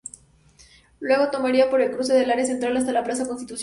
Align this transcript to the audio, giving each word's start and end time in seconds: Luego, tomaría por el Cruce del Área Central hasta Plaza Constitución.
Luego, 0.99 1.29
tomaría 1.29 1.69
por 1.69 1.79
el 1.79 1.91
Cruce 1.91 2.15
del 2.15 2.31
Área 2.31 2.43
Central 2.47 2.75
hasta 2.75 3.03
Plaza 3.03 3.27
Constitución. 3.27 3.59